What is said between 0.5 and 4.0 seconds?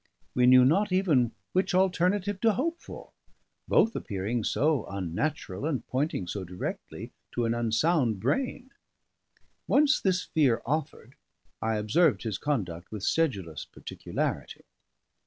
not even which alternative to hope for, both